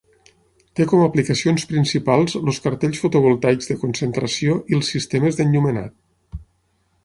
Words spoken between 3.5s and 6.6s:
de concentració i els sistemes d'enllumenat.